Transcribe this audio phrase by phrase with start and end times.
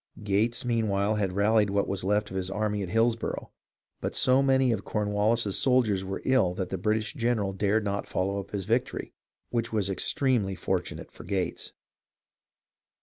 [0.23, 3.51] Gates, meanwhile, had rallied what was left of his army at Hillsborough;
[3.99, 8.39] but so many of Cornwallis's soldiers were ill that the British general dared not follow
[8.39, 9.13] up his victory—
[9.51, 11.73] which was extremely fortunate for Gates.